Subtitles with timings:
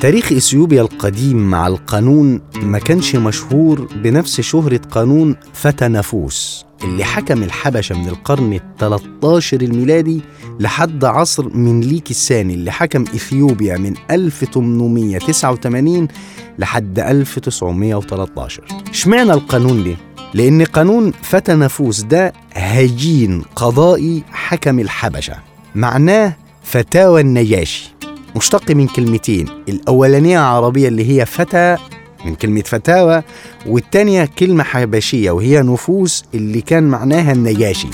[0.00, 7.42] تاريخ إثيوبيا القديم مع القانون ما كانش مشهور بنفس شهرة قانون فتى نافوس اللي حكم
[7.42, 10.20] الحبشة من القرن ال 13 الميلادي
[10.60, 16.08] لحد عصر منليك الثاني اللي حكم إثيوبيا من 1889
[16.58, 19.96] لحد 1913 اشمعنى القانون ده؟
[20.34, 25.34] لأن قانون فتى نافوس ده هجين قضائي حكم الحبشة
[25.74, 27.94] معناه فتاوى النجاشي
[28.36, 31.76] مشتق من كلمتين الأولانية عربية اللي هي فتى
[32.24, 33.22] من كلمة فتاوى
[33.66, 37.88] والتانية كلمة حبشية وهي نفوس اللي كان معناها النجاشي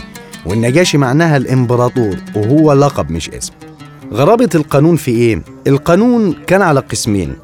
[0.46, 3.52] والنجاشي معناها الإمبراطور وهو لقب مش اسم
[4.12, 7.34] غرابة القانون في إيه؟ القانون كان على قسمين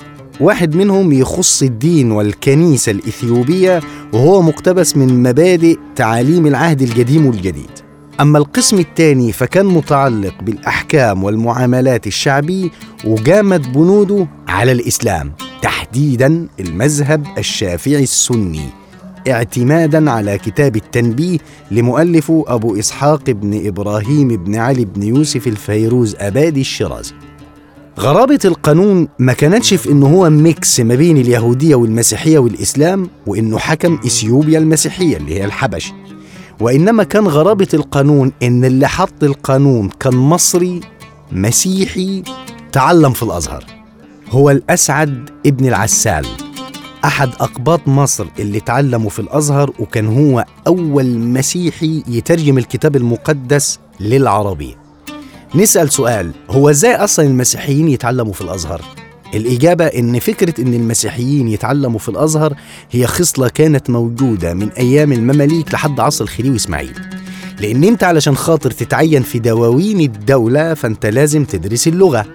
[0.41, 3.81] واحد منهم يخص الدين والكنيسة الإثيوبية
[4.13, 7.71] وهو مقتبس من مبادئ تعاليم العهد القديم والجديد
[8.21, 12.71] أما القسم الثاني فكان متعلق بالأحكام والمعاملات الشعبي
[13.05, 18.65] وجامت بنوده على الإسلام تحديدا المذهب الشافعي السني
[19.29, 21.39] اعتمادا على كتاب التنبيه
[21.71, 27.13] لمؤلفه أبو إسحاق بن إبراهيم بن علي بن يوسف الفيروز أبادي الشرازي.
[28.01, 33.99] غرابة القانون ما كانتش في إنه هو ميكس ما بين اليهودية والمسيحية والإسلام وإنه حكم
[34.07, 35.93] إثيوبيا المسيحية اللي هي الحبش
[36.61, 40.81] وإنما كان غرابة القانون إن اللي حط القانون كان مصري
[41.33, 42.23] مسيحي
[42.73, 43.65] تعلم في الأزهر
[44.31, 46.27] هو الأسعد ابن العسال
[47.05, 54.77] أحد أقباط مصر اللي تعلموا في الأزهر وكان هو أول مسيحي يترجم الكتاب المقدس للعربي
[55.55, 58.83] نسأل سؤال هو إزاي أصلا المسيحيين يتعلموا في الأزهر؟
[59.35, 62.55] الإجابة إن فكرة إن المسيحيين يتعلموا في الأزهر
[62.91, 67.01] هي خصلة كانت موجودة من أيام المماليك لحد عصر الخديوي إسماعيل
[67.61, 72.27] لأن أنت علشان خاطر تتعين في دواوين الدولة فأنت لازم تدرس اللغة.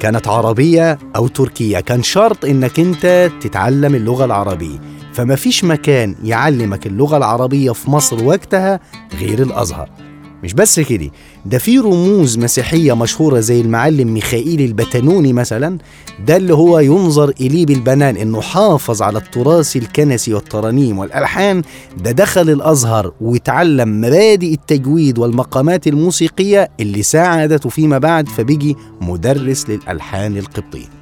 [0.00, 4.78] كانت عربية أو تركية كان شرط إنك أنت تتعلم اللغة العربية.
[5.12, 8.80] فما فيش مكان يعلمك اللغة العربية في مصر وقتها
[9.20, 10.05] غير الأزهر.
[10.44, 11.10] مش بس كده
[11.46, 15.78] ده في رموز مسيحية مشهورة زي المعلم ميخائيل البتنوني مثلا
[16.26, 21.62] ده اللي هو ينظر إليه بالبنان إنه حافظ على التراث الكنسي والترانيم والألحان
[21.98, 30.36] ده دخل الأزهر وتعلم مبادئ التجويد والمقامات الموسيقية اللي ساعدته فيما بعد فبيجي مدرس للألحان
[30.36, 30.96] القبطية.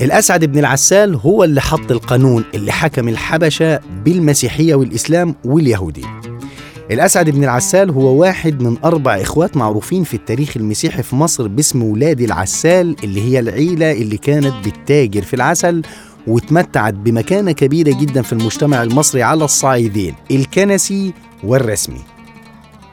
[0.00, 6.19] الأسعد بن العسال هو اللي حط القانون اللي حكم الحبشة بالمسيحية والإسلام واليهودية.
[6.90, 11.82] الأسعد بن العسال هو واحد من أربع إخوات معروفين في التاريخ المسيحي في مصر باسم
[11.82, 15.82] ولاد العسال اللي هي العيلة اللي كانت بتتاجر في العسل
[16.26, 21.14] وتمتعت بمكانة كبيرة جدا في المجتمع المصري على الصعيدين الكنسي
[21.44, 22.00] والرسمي.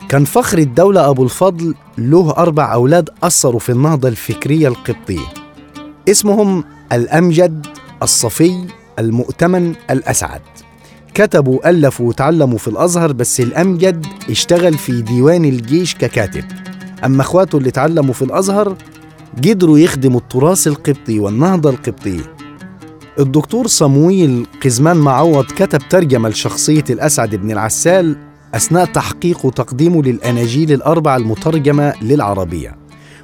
[0.09, 5.27] كان فخر الدولة أبو الفضل له أربع أولاد أثروا في النهضة الفكرية القبطية.
[6.09, 7.67] اسمهم الأمجد
[8.03, 8.67] الصفي
[8.99, 10.41] المؤتمن الأسعد.
[11.13, 16.43] كتبوا ألفوا وتعلموا في الأزهر بس الأمجد اشتغل في ديوان الجيش ككاتب.
[17.05, 18.77] أما أخواته اللي تعلموا في الأزهر
[19.37, 22.33] قدروا يخدموا التراث القبطي والنهضة القبطية.
[23.19, 28.17] الدكتور صمويل قزمان معوض كتب ترجمة لشخصية الأسعد بن العسال
[28.55, 32.77] أثناء تحقيق وتقديمه للأناجيل الأربعة المترجمة للعربية.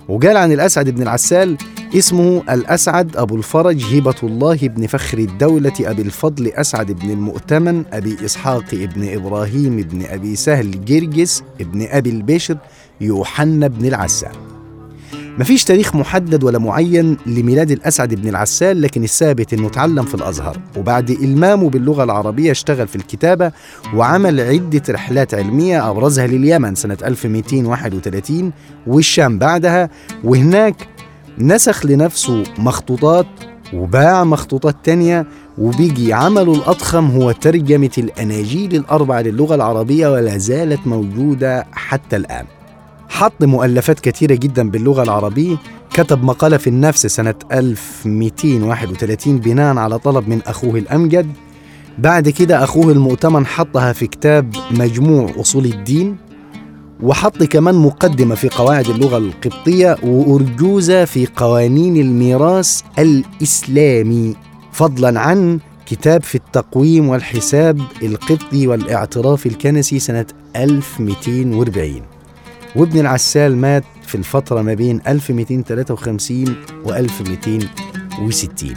[0.09, 1.57] وقال عن الأسعد بن العسال
[1.95, 8.17] اسمه الأسعد أبو الفرج هبة الله بن فخر الدولة أبي الفضل أسعد بن المؤتمن أبي
[8.25, 12.57] إسحاق بن إبراهيم بن أبي سهل جرجس بن أبي البشر
[13.01, 14.31] يوحنا بن العسال.
[15.39, 20.57] مفيش تاريخ محدد ولا معين لميلاد الأسعد بن العسال لكن الثابت أنه تعلم في الأزهر.
[20.77, 23.51] وبعد إلمامه باللغة العربية اشتغل في الكتابة
[23.95, 28.51] وعمل عدة رحلات علمية أبرزها لليمن سنة 1231
[28.87, 29.89] والشام بعدها
[30.23, 30.87] وهناك
[31.38, 33.25] نسخ لنفسه مخطوطات
[33.73, 35.25] وباع مخطوطات تانية
[35.57, 42.45] وبيجي عمله الأضخم هو ترجمة الأناجيل الأربعة للغة العربية ولا زالت موجودة حتى الآن.
[43.09, 45.58] حط مؤلفات كثيرة جدا باللغة العربية.
[45.93, 51.31] كتب مقالة في النفس سنة 1231 بناء على طلب من أخوه الأمجد.
[51.97, 56.17] بعد كده أخوه المؤتمن حطها في كتاب مجموع أصول الدين.
[57.01, 64.35] وحط كمان مقدمة في قواعد اللغة القبطية وأرجوزة في قوانين الميراث الإسلامي
[64.72, 70.25] فضلا عن كتاب في التقويم والحساب القبطي والاعتراف الكنسي سنة
[70.55, 72.01] 1240
[72.75, 76.55] وابن العسال مات في الفترة ما بين 1253
[76.85, 78.73] و 1260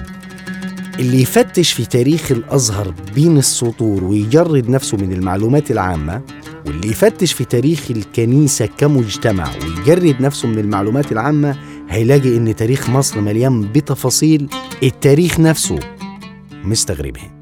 [0.98, 6.20] اللي يفتش في تاريخ الأزهر بين السطور ويجرد نفسه من المعلومات العامة
[6.66, 11.56] واللي يفتش في تاريخ الكنيسة كمجتمع ويجرد نفسه من المعلومات العامة
[11.88, 14.48] هيلاقي إن تاريخ مصر مليان بتفاصيل
[14.82, 15.78] التاريخ نفسه
[16.64, 17.35] مستغربها